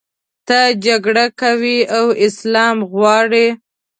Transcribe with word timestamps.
ته 0.47 0.59
جګړه 0.85 1.25
کوې 1.39 1.77
او 1.97 2.05
اسلام 2.25 2.77
غواړې. 2.93 3.47